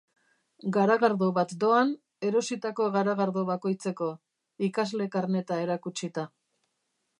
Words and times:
Garagardo 0.77 1.27
bat 1.35 1.53
doan, 1.63 1.91
erositako 2.29 2.89
garagardo 2.97 3.45
bakoitzeko, 3.51 4.09
ikasle 4.71 5.11
karneta 5.19 5.63
erakutsita. 5.67 6.29